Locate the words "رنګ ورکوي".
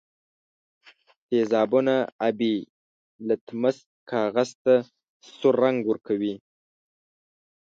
5.63-6.33